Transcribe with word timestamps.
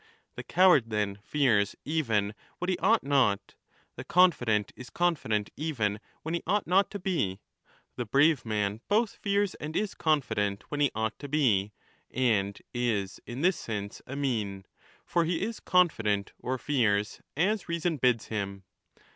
The 0.33 0.41
coward, 0.41 0.89
then, 0.89 1.19
fears 1.21 1.75
even 1.85 2.33
what 2.57 2.69
he 2.71 2.77
ought 2.79 3.03
not, 3.03 3.53
the 3.97 4.03
con 4.03 4.31
5 4.31 4.39
fident 4.47 4.71
is 4.75 4.89
confident 4.89 5.51
even 5.55 5.99
when 6.23 6.33
he 6.33 6.41
ought 6.47 6.65
not 6.65 6.89
to 6.89 6.97
be; 6.99 7.39
the 7.97 8.05
brave 8.07 8.43
man 8.43 8.81
both 8.87 9.13
fears 9.17 9.53
and 9.61 9.75
is 9.75 9.93
confident 9.93 10.63
when 10.69 10.79
he 10.79 10.89
ought 10.95 11.19
to 11.19 11.27
be, 11.29 11.71
and 12.09 12.59
is 12.73 13.19
in 13.27 13.41
this 13.41 13.57
sense 13.59 14.01
a 14.07 14.15
mean, 14.15 14.65
for 15.05 15.23
he 15.23 15.43
is 15.43 15.59
confident 15.59 16.31
or 16.39 16.57
fears 16.57 17.21
as 17.37 17.69
reason 17.69 17.97
bids 17.97 18.25
him. 18.29 18.63